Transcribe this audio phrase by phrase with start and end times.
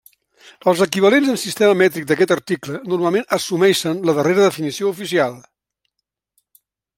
[0.69, 5.37] Els equivalents en sistema mètric d’aquest article normalment assumeixen la darrera definició oficial.